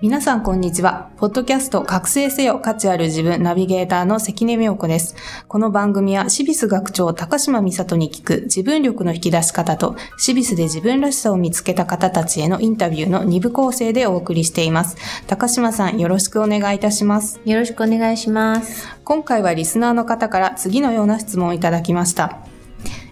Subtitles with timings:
[0.00, 1.10] 皆さんこんにちは。
[1.16, 5.16] ポッドキャスト覚醒せよ価値ある自分ナビゲーターの関根美代子です。
[5.48, 14.96] この番組はシビス学長高島美里に聞く自分力の引き出し方とシビスで自分らしさを見つけた方たちへのインタビューの2部構成でお送りしています。
[15.26, 17.40] 高島さんよろしくお願いいたします。
[17.44, 18.86] よろしくお願いします。
[19.02, 22.38] 今回はリスナーの方から次のような質問をいただきました。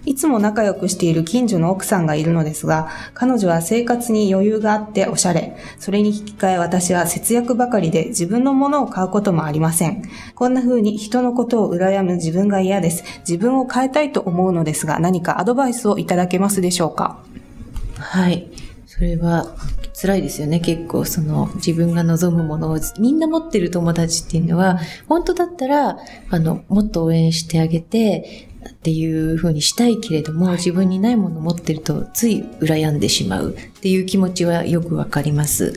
[0.06, 5.56] いつも仲良くしている近所の奥さんがいるのですが、彼女は生活に余裕があっておしゃれ。
[5.78, 10.02] それに引き換え私は節約ばかりで自分のものを買うこともありません。
[10.34, 13.04] こんな風に人のことを羨む自分が嫌です。
[13.28, 17.18] 自分を変えたいと思うのですが、何かアドバイスをいただけますでしょうか？
[17.98, 18.48] はい。
[18.86, 19.54] それは
[20.00, 20.60] 辛いですよね。
[20.60, 25.98] 結構その自分が望むものをみんな持ってる友達っていうのは、本当だったら、
[26.30, 35.74] あの、もっと応援してあげて、っていう風にしたいけれども、自分にないものを持ってるとつい羨んでしまうっていう気持ちはよくわかります。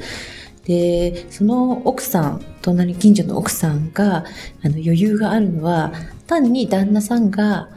[0.66, 4.26] で、その奥さん、隣近所の奥さんが
[4.64, 5.92] あの余裕があるのは、
[6.28, 7.70] 単に旦那さんが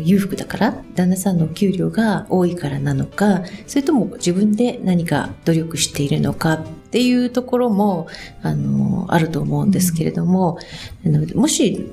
[0.00, 8.06] 裕福だから旦那さんのお給料が多いからなのかそれとも自分で何か努力しているのかっていうところも
[8.42, 10.58] あのあると思うんですけれども、
[11.04, 11.90] あのもし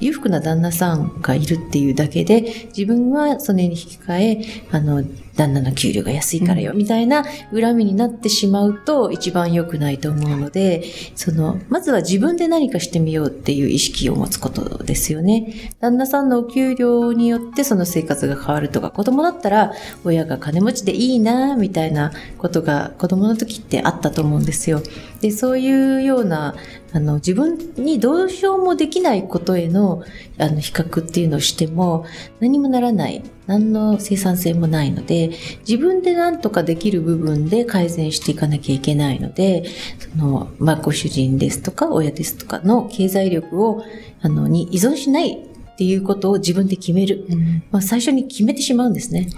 [0.00, 2.42] 裕福な旦那さんがいるっていうだけで
[2.76, 5.02] 自分はそれに引き換えあの
[5.38, 10.84] 旦那の給料が安いからよみたいな恨みになってしまうと一番良くないと思うので
[11.14, 15.72] そのまずは自分で何かしてみようっていう意識を持つことですよね。
[15.80, 19.72] 旦那さんのお給料によってその生活が変わるとか子供だったら
[20.04, 24.82] 親が金持ちでいいなみたいなことが子供の時ってあったと思うんですよ。
[25.20, 26.56] でそういうような
[26.92, 30.02] あの自分にどうしようもできないことへの
[30.38, 32.06] あの比較っていうのをしても
[32.40, 35.30] 何もならない何の生産性もないので
[35.66, 39.64] 自分で何とかできる部分で改善していかなきゃいけないので
[39.98, 43.82] その、まあ、ご主人ですとか親ですとかの経済力を
[44.20, 47.26] あのに依存しないっていうことを自分で決める、
[47.72, 49.28] まあ、最初に決めてしまうんですね。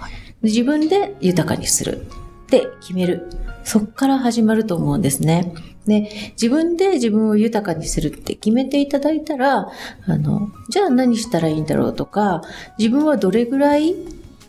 [0.41, 2.01] 自分で豊かにする。
[2.01, 3.29] って決める。
[3.63, 5.53] そっから始まると思うんですね。
[5.85, 9.71] ね、自分で自分を豊かにするって決めていただいたら、
[10.05, 12.41] あの、じゃあ何したらいいんだろうとか、
[12.77, 13.95] 自分はどれぐらい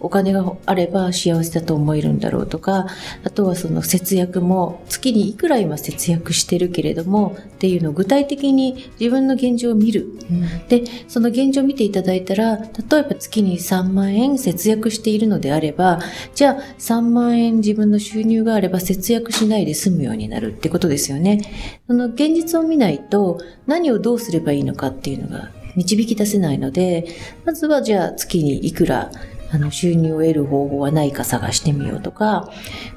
[0.03, 2.87] お金があれば幸せだと思えるんだろうとか、
[3.25, 10.09] あとはその節約も月にいくら今節約してるけれどもっていうのを具体的に自分の現状を見る。
[10.69, 16.01] で、その現状を見ていただいたら、例えば月に3万円節約しているのであれば、
[16.35, 21.41] じゃあ3万円自分の収入があれば節約しないで済むようになるってことですよね。
[21.87, 27.07] その現実を見ないと何をどうすればいいのかっていうのが導き出せないので、
[27.45, 29.11] まずはじゃあ月にいくら
[29.53, 32.51] あの収入を得る方法はないか探してみようとか、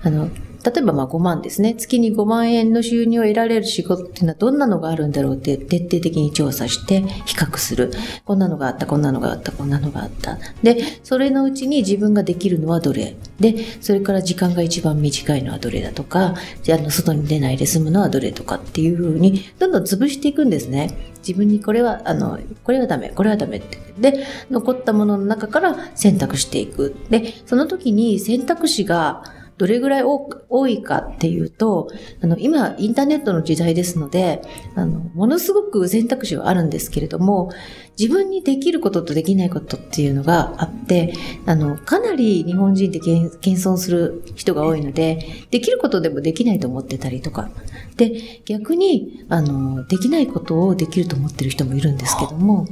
[0.04, 0.30] あの、
[0.66, 1.76] 例えばまあ5万ですね。
[1.76, 7.92] 月に5万円の収入を得られる仕事っていうのはどんなのがあるんだろうって徹底的に調査して比較する。
[8.26, 10.40] こんなのがあった、こんなのがあった、こんなのがあった。
[10.64, 16.34] で、それのうちに自分ができるのはどれで、それから時間が一番短いのはどれだとか、
[16.64, 21.14] じゃあの外に出ないで済むのはどれとかっていうふうにどんどん潰していくんですね。
[21.20, 23.80] 自分にこれは、あの、これはダメ、これはダメって。
[24.00, 26.96] で、残ったものの中から選択していく。
[27.10, 29.24] で、その時に選択肢が
[29.58, 31.90] どれぐらい多いかっていうと、
[32.22, 34.42] あの、今、インターネットの時代ですので、
[34.76, 37.52] あの、ものすごく選択肢はあるんですけれども、
[37.98, 41.14] 自分にできることとできないことっていうのがあって、
[41.46, 47.50] あの、かなり日本人って謙遜する人が多いので、できることでもできないと思ってたりとか。
[47.96, 52.68] で、逆に、あの、できないことをできると思ってる人もいるんですけども、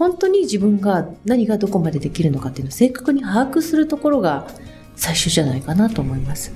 [0.00, 4.48] 本当に自分が何がどこまでできるのかっていうのを正確に把握するところが
[4.96, 6.52] 最初じゃないかなと思います。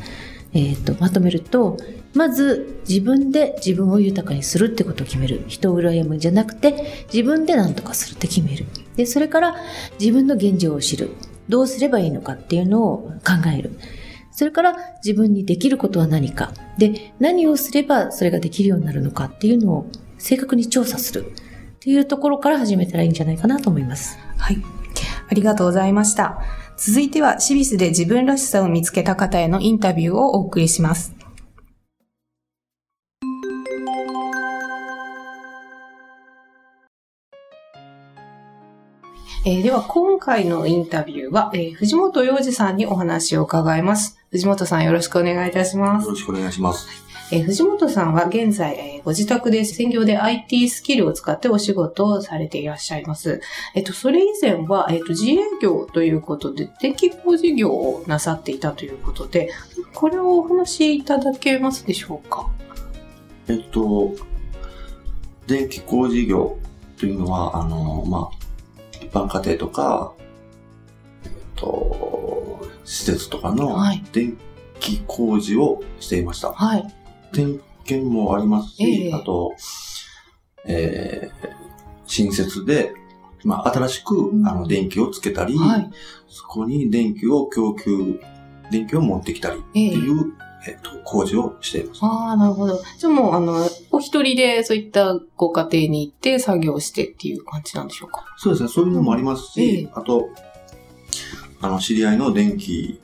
[0.54, 1.76] えっ、と、まとめると、
[2.14, 5.44] まず自分で自分を豊かにするってことを決める。
[5.46, 8.66] 人を羨むんじゃなくて、自分で何とかするって決める。
[8.96, 9.56] で、それから
[10.00, 11.10] 自分の現状を知る。
[11.48, 13.78] どうすればいいのかっていうのを考える。
[14.32, 16.52] それから自分にできることは何か。
[16.78, 21.32] で、何をすればそれができるようになるのかっていうのを正確に調査する。
[21.78, 24.18] っていうところから始めたらいいんじゃないかなと思います。
[24.36, 24.77] はい。
[25.30, 26.40] ありがとうございました。
[26.76, 31.14] 続いては、シビスで自分らしさを見つけた方へのインタビューをお送りします。
[39.46, 44.18] えーでは、今回のインタビューは、えー藤本洋二さんにお話を伺います。
[44.30, 46.10] 藤本さんよろしくお願いいたしますよ。
[46.10, 47.07] ろしくお願いします。
[47.30, 53.40] えー藤本さんは現在、えーご自宅で専業で IT スキルを使ってお仕事をされていらっしゃいます。
[53.74, 59.48] えっ、と、それ以前は、えっ、と、自営業ということで、電気工事業をなさっていたということで、
[59.94, 62.50] これをお話しいただけますでしょうか？
[63.48, 64.14] えっと、
[65.46, 66.58] 電気工事業
[66.98, 68.36] というのは、あの、まあ、
[69.00, 70.12] 一般家庭とか、
[71.24, 74.36] えっと、施設とかのはい電
[74.80, 76.52] 気工事をしていました。
[76.52, 76.94] はい。
[77.32, 79.12] 点検もありますし、ええ。
[79.14, 79.54] あと、
[80.64, 81.48] えー、
[82.06, 82.92] 新設で、
[83.44, 84.46] まあ、新しく、うん。
[84.46, 85.90] あの、電気をつけたり、はい。
[86.28, 88.20] そこに電気を供給、
[88.70, 90.32] 電気を持ってきたりってええいう、
[90.66, 92.00] えっと、工事をしています。
[92.02, 92.82] ああ、なるほど。
[92.98, 98.26] じゃあもう、あの、お一人でそういったご家庭に行って作業してっていう感じなんでしょうか？
[98.36, 99.88] そうですね、そういうのもありますし、ええ。
[99.94, 100.28] あと、
[101.60, 103.00] あの、知り合いの電気、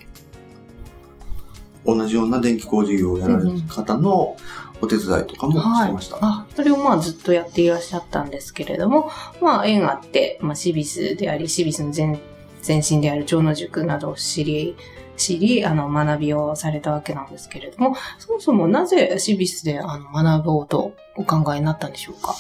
[1.86, 4.36] 同じような電気工事業をやられる方の
[4.80, 6.18] お手伝いとかもしてました。
[6.20, 9.10] あ、それをまあずっとやっていらっしゃったんですけれども、
[9.40, 12.18] まあ縁があって、まあシビスであり、シビスの前
[12.66, 14.76] 前身である長野塾などを知り、
[15.16, 22.34] 知り、あの、学びをされたわけなんですけれども、そもそもなぜシビスであの学ぼうとお考えになったんでしょうか？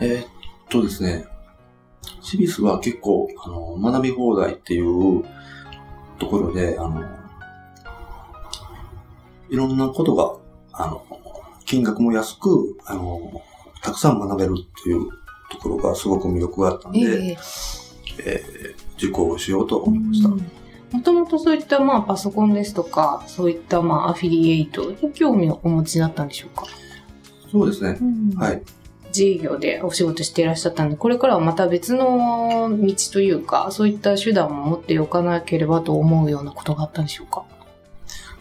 [0.00, 0.26] えーっ
[0.70, 1.26] とですね、
[2.20, 5.24] シビスは結構、あの、学び放題っていう
[6.18, 7.04] ところで、あの、
[9.50, 10.36] いろんなことが、
[10.72, 11.02] あの、
[11.64, 13.42] 金額も安く、あの、
[13.82, 15.08] たくさん学べるっていう
[15.50, 17.36] ところがすごく魅力があったんで、え
[18.18, 20.28] えー受講をしようと思いました。
[20.28, 20.38] も
[21.02, 26.64] ともとそういったまあパソコンですとか、そういったまあアフィリエイトに興味をお持ちになったんでしょうか？
[27.50, 27.98] そうですね。
[28.36, 28.62] はい。
[29.08, 37.44] 自営業でお仕事していらっしゃったんで、これからはまた別の道というか、そういった手段も持っておかなければと思うようなことがあったんでしょうか？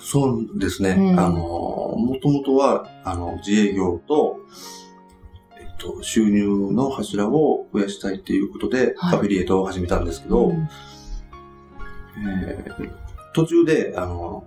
[0.03, 0.91] そうですね。
[0.91, 1.19] うん。
[1.19, 4.39] あの、もともとは、あの、自営業と、
[5.57, 9.15] えっと、収入の柱を増やしたいっていうことで、はい。
[9.15, 10.67] アフィリエイトを始めたんですけど、うん。
[12.17, 13.03] えー
[13.33, 14.45] 途中で、あの、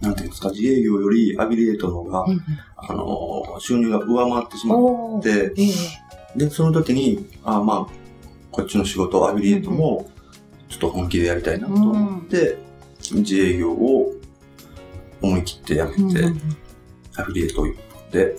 [0.00, 2.40] なんていうんですか、自営業よりアフィリエイトの方が、うん
[2.76, 4.74] あの、収入が上回ってしま
[5.18, 5.62] って、え
[6.36, 6.38] え。
[6.38, 7.94] で、その時に、あまあ、
[8.50, 10.10] こっちの仕事、アフィリエイトも、
[10.68, 12.58] ちょっと本気でやりたいなと思って、
[13.18, 14.12] 自営業を
[15.20, 16.00] 思い切ってやめて、
[17.16, 17.64] アフィリエイト
[18.10, 18.36] で、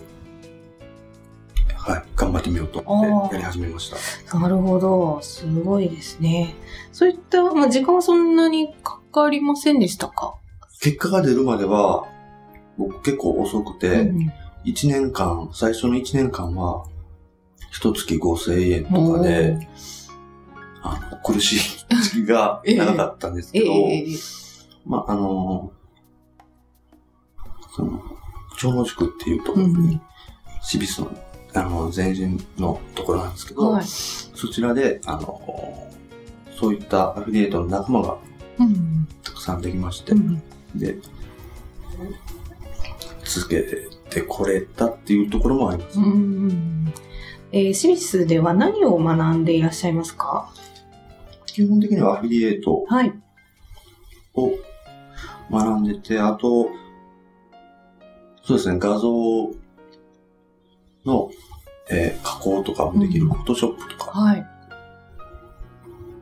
[1.76, 3.90] はい、頑張ってみようと思ってやり始めまし
[4.28, 4.38] た。
[4.38, 5.20] なるほど。
[5.22, 6.54] すごいですね。
[6.92, 10.34] そういった、まあ、時間はそんなにかかりませんでしたか？
[10.80, 12.06] 結果が出るまでは、
[12.76, 14.32] 僕結構遅くて、うん
[14.64, 16.86] 1年間、最初の1年間は、
[17.70, 19.68] 一月5000円とかで、
[20.82, 21.58] あの、苦しい
[22.02, 24.06] 時期が長かったんですえけど、え
[24.86, 25.72] まあ、あの、
[27.74, 28.02] その、
[28.58, 30.00] 長野宿っていうところうんに、
[30.62, 31.10] シビスの、
[31.54, 33.84] あの、前身のところなんですけど、はい。
[33.84, 35.90] そちらで、あの、
[36.58, 38.16] そういったアフィリエイトの仲間が
[38.60, 40.40] うんたくさんできまして、うん
[40.76, 40.96] で、
[43.24, 43.62] 続け
[44.08, 45.98] てこれたっていうところもあります。
[45.98, 46.92] うん
[47.50, 50.48] えー、シビスでは何を学んでいらっしゃいますか？
[51.46, 53.12] 基本的にはアフィリエイトはい。
[55.54, 56.68] を学んでて、あと、
[58.42, 59.10] そうですね、画像
[61.04, 61.30] の、
[61.90, 64.46] えー加工とかもできるうんフォトショップとかはい。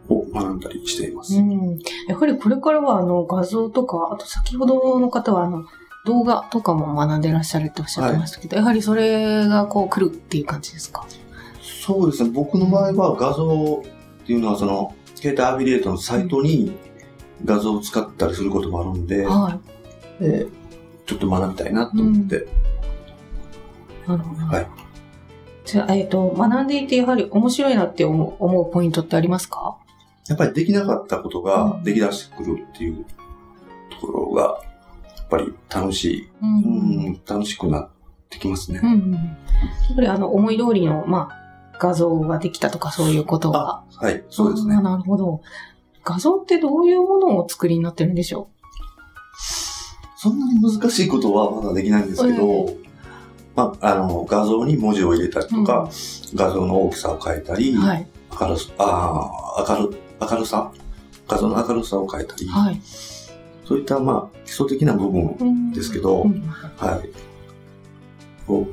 [0.09, 1.37] を学んだりしています。
[1.37, 1.79] うん。
[2.09, 5.65] やはりこれからはあの画像とか、あと先ほどの方はあの
[6.05, 11.07] 動画とかも学んでらっしゃるっておっしゃってましたけど、やはりそれがこう来るっていう感じですか？
[11.85, 16.77] そうですね、僕の場合は画像っていうのはその、携帯アフィリエイトのサイトに
[17.45, 19.59] 画像を使ったりすることもあるんで、は
[20.21, 20.47] で
[21.07, 22.47] ちょっと学びたいなと思って、
[24.07, 24.11] い。
[24.11, 24.47] なるほど。
[24.47, 24.67] はい。
[25.65, 29.77] じゃあ、えっ、と、学んでいてやはり面白いなって思うポイントってありますか？
[30.29, 33.05] やっぱりできなかったことうんができ出してくるっていう
[34.01, 34.61] ところが
[35.33, 37.89] ぱり楽しい、うんうん、楽しくなっ
[38.29, 38.81] てきますね。
[38.83, 39.19] うんうんや
[39.93, 43.85] っぱりあの、思い通りの、まあ、画像ができたとかそういうことが。
[43.95, 44.81] はい、そうですね。
[44.81, 45.41] なるほど。
[46.05, 48.49] 画像ってどういうものをお作りになってるんでしょ
[50.17, 52.77] そんなに難しいことはまだできないんですけど、
[53.57, 55.89] まあ、あの、画像に文字を入れたりとか、
[56.35, 58.07] 画像の大きさを変えたり、うはい。
[58.41, 60.73] 明るさ、あー明る、明るさ、
[61.27, 62.81] 画像の明るさを変えたり、はい。
[63.65, 68.51] そういった、まあ、基礎的な部分ですけどうんはい。
[68.51, 68.67] をや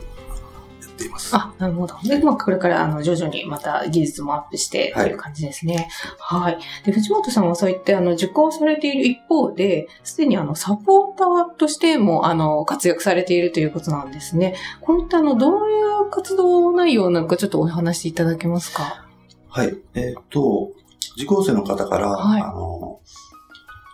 [0.99, 1.35] っています。
[1.35, 1.95] あ、なるほど。
[2.03, 5.89] で、まあ、これから、あの、徐々にまた技術もアップして、とはいいう感じですね。
[6.19, 6.59] はい。
[6.85, 14.55] で、藤本さんはそういって、あの、受講されている一方で、すでに、あの、サポーターとしても、あの、活躍されているということなんですね。
[14.81, 19.05] こういった、あの、どういう活動内容なのか、ちょっとお話しいただけますか？
[19.47, 19.77] はい。
[19.95, 20.71] えっ、と、
[21.15, 22.99] 受講生の方から、はいあの、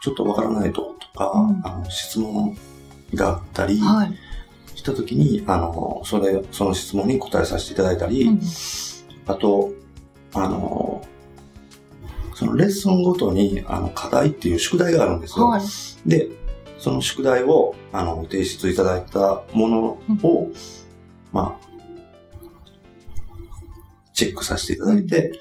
[0.01, 2.55] ちょっとわからないととか、うんあの質問
[3.13, 4.13] があったりはい。
[4.86, 8.39] したときに、あの、それ、その質問に答えさせていただいたり、うん
[9.27, 9.74] あと、
[10.36, 11.04] あの、
[12.36, 15.48] そのレッスンごとに、あの、課題っていう宿題があるんですよ。
[15.48, 15.62] はい。
[16.06, 16.30] で、
[16.77, 19.84] その宿題を、あの、提出いただいたもの
[20.22, 20.51] を、
[21.32, 21.68] まあ、
[24.13, 25.32] チェックさせていただいて、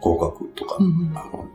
[0.00, 1.48] 合格とか、うんうんあの、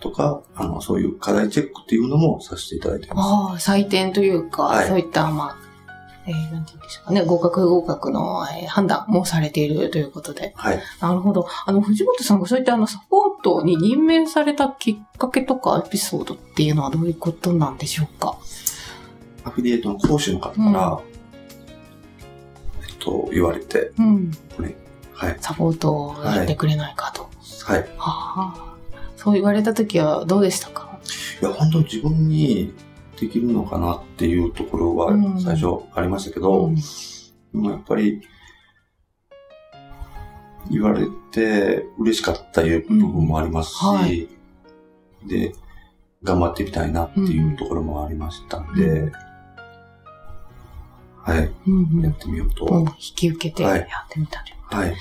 [0.00, 3.70] とか、あの、そういう課題チェックっていうのもさせていただいています。
[3.70, 5.56] ああ、採点というか、はいそういった、まあ、
[6.26, 10.52] えー、なんて言うんでしょうかね、合格合格の、えー判断もされているということで。
[10.56, 10.80] はい。
[11.00, 11.46] なるほど。
[11.66, 18.36] あの、藤本さんがそういったあの、サポートに任命されたきっかけとかエピソードっていうのはどういうことなんでしょうか？
[19.44, 21.00] アフィリエイトの講師の方から、
[22.88, 24.30] えっと、言われて、うん。
[25.12, 25.36] はい。
[25.40, 27.28] サポートをやってくれないかと。
[27.64, 27.80] はい。
[27.98, 28.69] はあ。
[29.22, 30.98] そう言われた時はどうでしたか？
[31.42, 32.72] いや、本当に自分に
[33.20, 35.38] できるのかなっていうところはうん。
[35.42, 36.74] 最初ありましたけど、うん。
[36.74, 36.82] で
[37.52, 38.22] もやっぱり、
[40.70, 43.96] 言われて嬉しかったいう部分もありますし、うん。
[43.96, 44.28] はい。
[45.28, 45.52] で、
[46.22, 49.12] 頑張ってみたいなっていうところもありましたんで、うん。
[51.18, 52.04] はい、うんうん。
[52.04, 52.64] やってみようと。
[52.64, 52.80] うん。
[52.84, 53.80] 引き受けてやはい。
[53.80, 54.94] ってみたというはい。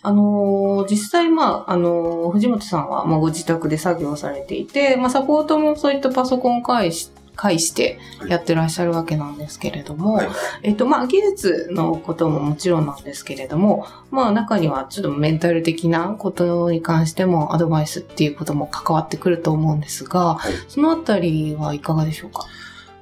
[0.00, 10.28] あのー実際、まあ、あのー藤本さんは、まあ、ご自宅で作業されていて、まあ、サポートもそういったパソコンを介し、介してやってらっしゃるわけなんですけれども、はい。
[10.62, 20.52] えっと、まあ、技術のことももちろんなんですけれども、まあ、中にはちょっとメンタル的なことに関してもアドバイスっていうことも関わってくると思うんですが、はい。
[20.68, 22.44] そのあたりはいかがでしょうか？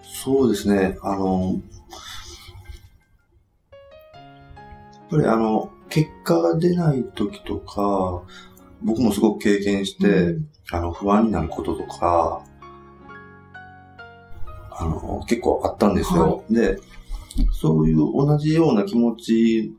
[0.03, 0.99] そうですね。
[1.03, 1.61] あの、
[3.73, 8.23] やっぱりあの、結果が出ない時とか、
[8.83, 10.49] 僕もすごく経験して、うん。
[10.73, 12.43] あの、不安になることとか、
[14.79, 16.45] あの、結構あったんですよ。
[16.51, 16.79] で、
[17.53, 19.75] そういう同じような気持ち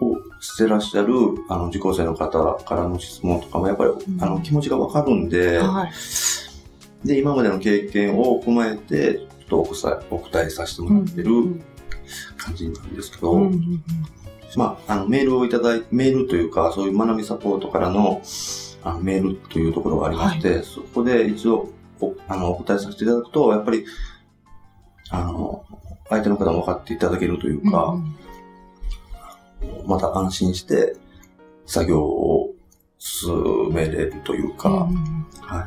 [0.00, 1.14] をしてらっしゃる、
[1.48, 4.22] あの、受講生の方からの質問とかも、やっぱり、ん。
[4.22, 5.92] あの、気持ちがわかるんで、はい。
[7.06, 11.60] で、今までの経験を踏まえて、ちょっとお答えお答えさせてもらってる
[12.38, 13.84] 感じなんですけど、うんうんうん
[14.56, 18.22] まあ、あの、メールをいただいて、メールというか、そういう学びサポートからの、
[18.82, 21.68] あの、メールというところがありまして、そこで一度、
[22.00, 23.84] お、あの、お答えさせていただくと、やっぱり、
[25.10, 25.64] あの、
[26.08, 27.96] 相手の方も分かっていただけるというか、
[29.62, 29.86] うんうん。
[29.86, 30.96] また安心して、
[31.66, 32.50] 作業を
[32.98, 35.66] 進めれるというか、うんうんはい。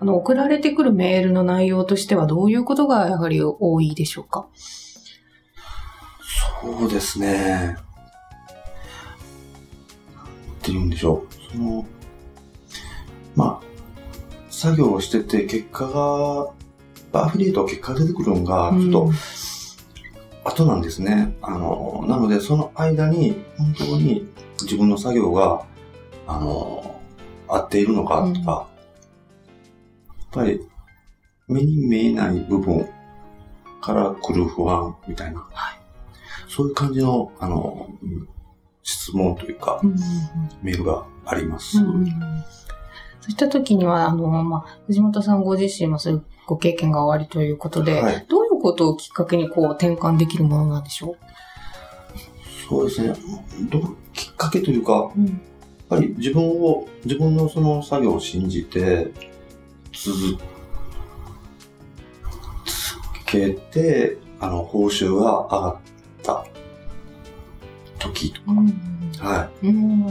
[0.00, 4.46] あの、送られてくるメールの内容としてはどういうことがやはり多いでしょうか？
[6.60, 7.76] そうですね。
[10.14, 10.26] なん
[10.62, 11.52] て言うんでしょう。
[11.52, 11.86] その、
[13.36, 13.66] まあ、
[14.50, 16.50] 作業をしてて結果が、
[17.12, 19.12] アフィリエイトは結果が出てくるのが、ちょっと
[20.44, 21.34] 後なんですね。
[21.42, 24.28] あの、なのでその間に本当に
[24.62, 25.64] 自分の作業が、
[26.26, 27.00] あの、
[27.46, 28.68] 合っているのかとか、
[30.08, 30.60] やっぱり
[31.46, 32.88] 目に見えない部分
[33.80, 35.46] から来る不安みたいな、
[36.48, 38.28] そういう感じの、あの、うん
[38.88, 39.98] 質問というかう、んうん
[40.62, 41.78] メールがあります。
[41.78, 42.06] うん
[43.20, 48.26] そういった時には、あの、まあ、藤本さんご自身もそういうご経験がおありということで、はい。
[48.26, 51.16] どういうことをきっかけにこう転換できるものなんでしょ
[52.66, 53.14] そうですね。
[53.68, 55.26] どうきっかけというか、う、うん。
[55.26, 55.36] やっ
[55.90, 59.12] ぱり自分を、自分のその作業を信じて、
[59.92, 60.38] 続
[63.26, 65.76] けて、あの、報酬が上がっ
[66.28, 66.44] た
[67.98, 68.70] 時とうん
[69.18, 69.26] か。
[69.26, 69.68] はい。
[69.68, 70.06] うん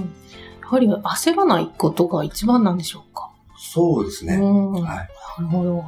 [0.61, 3.31] やはり焦らないことが一番なんでしょうか？
[3.57, 4.35] そうですね。
[4.35, 4.83] うんはい。
[4.83, 5.05] な
[5.39, 5.85] るほど。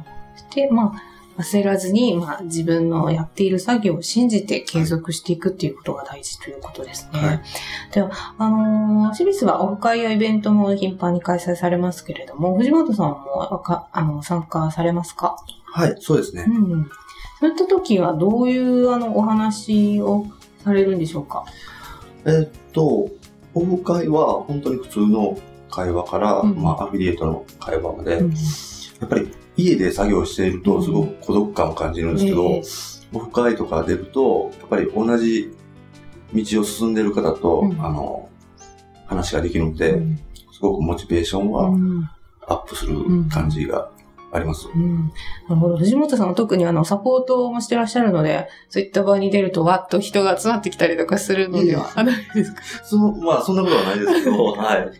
[0.54, 0.94] で、ま
[1.36, 7.20] あ、焦らずに、まあ、自分のやっている作業を信じて継続していくっていうことが大事ということですね。
[7.20, 7.42] はい
[7.92, 15.36] では、あのー、シビスはオフ会やイベントも頻繁に開催されますけれども、藤本さんもあの参加されますか？
[15.72, 16.44] はい、そうですね。
[16.48, 16.90] うん。
[17.40, 20.26] そういった時はどういうあのお話を
[20.62, 21.44] されるんでしょうか？
[22.26, 23.08] えーっと、
[23.54, 25.38] オフ会は本当に普通の
[25.70, 26.56] 会話から、うん。
[26.56, 28.30] まあ、アフィリエイトの会話まで、うん。
[28.30, 28.36] や
[29.06, 32.62] っぱり家で作業しているとすごく孤独感を感じるんですけど、ええ。
[33.14, 35.50] オフ会とか出ると、やっぱり同じ
[36.34, 37.80] 道を進んでいる方と、うん。
[37.80, 38.28] あの、
[39.06, 40.16] 話ができるので、うん。
[40.52, 42.10] すごくモチベーションはうん。
[42.46, 42.96] アップする
[43.30, 43.90] 感じが
[44.32, 44.68] あります。
[44.74, 45.08] うん
[45.48, 45.76] なるほど。
[45.76, 52.62] 藤本さんは特にあの、サポートもしてらっしゃるので、そういった場に出るとわっと人が集まってきたりとかするのではないですか？
[52.84, 54.90] その、まあ、そんなことはないですけど、 はい。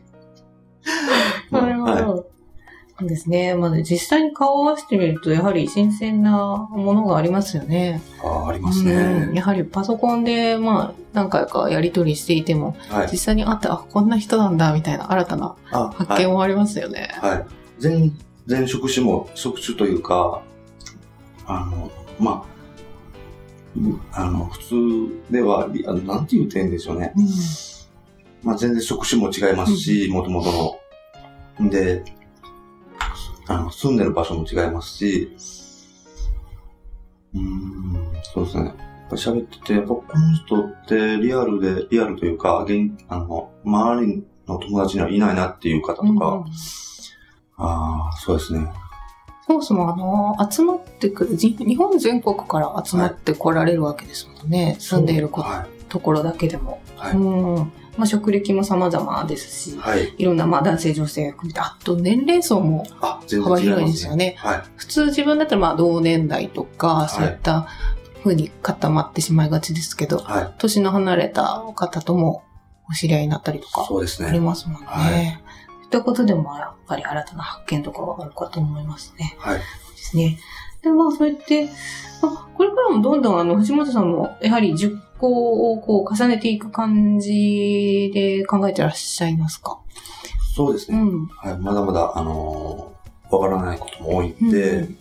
[1.51, 1.93] なるほど。
[1.93, 2.25] はい
[2.99, 3.55] そうですね。
[3.55, 8.03] まあ、実際に顔を合わせてみると、やはり新鮮なものがありますよね。
[8.23, 9.31] あありますうんね。
[9.33, 13.17] やはりパソコンで、まあ、何回かやり取りしていても、はい実。
[13.17, 17.09] 際に会って、あ、こんな人なんだ、みたいな新たなあ発見もありますよね。
[17.23, 17.31] はい。
[17.31, 17.47] はい。
[17.79, 18.13] 全
[18.47, 20.43] 然職種も、職種というか、
[21.47, 22.45] あの、ま
[24.13, 24.59] あ、あの、普
[25.29, 27.13] 通では、りあのなんて言うてんでしょうね。
[27.17, 27.27] うん
[28.43, 30.79] まあ、全然職種も違いますし、もともと
[31.61, 31.71] の。
[31.71, 32.03] で、
[33.47, 35.37] あの、住んでる場所も違いますし、
[37.35, 38.65] うーん、そうですね。
[38.65, 38.75] やっ
[39.11, 46.09] ぱ喋ってて、やっぱこの人ってリアルで、リアルというか、現あの、周りの友達にはいないなっていう方とか、う
[46.41, 46.45] ん
[47.61, 48.73] ああ、そうですね。
[49.47, 54.77] そもそもあの、集まってくる、じ日本全国から集まってこられるわけですもんね。
[54.79, 55.85] 住んでいるこはい。
[55.89, 56.81] ところだけでも。
[56.97, 57.17] はい。
[57.17, 57.73] うん。
[57.97, 60.15] まあ、職歴も様々ですし、はい。
[60.17, 64.37] いろんな、まあ、男性、女性含めて、あと年齢層も幅広いですよね。
[64.39, 64.63] はい。
[64.77, 67.67] 普通自分だったら、まあ、同年代とか、そういった
[68.23, 70.55] 風に固まってしまいがちですけど、はい。
[70.59, 72.45] 年の離れた方とも
[72.89, 74.41] お知り合いになったりとか、ありね。
[74.41, 75.43] ますもんね。
[75.99, 79.35] ったことでも、やっぱり新たな発見とかがあるかと思いますね。
[79.39, 79.59] はい。
[79.59, 79.65] で
[79.97, 80.39] すね。
[80.83, 81.67] で、まあ、そうやって、
[82.23, 89.79] まあ、これからもどんどん、あの、藤本さんも、やはり10個をこう、重ねていく感じで考えてらっしゃいますか？
[90.57, 90.99] そうですね。
[90.99, 91.27] うん。
[91.27, 91.59] はい。
[91.59, 93.01] まだまだ、あのー
[93.33, 94.99] わからないことも多いんで、うん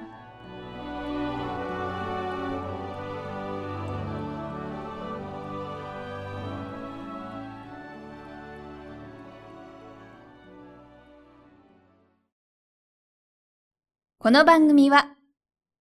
[14.21, 15.17] この番組は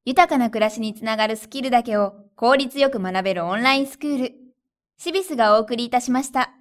[0.03, 4.33] 豊かな暮らしにつながるスキルだけを効率よく学べるオンラインスクール
[4.97, 6.60] シビスがお送りいたしました。